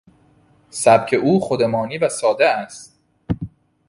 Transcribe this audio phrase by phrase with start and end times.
[0.69, 2.99] سبک او خودمانی و ساده است.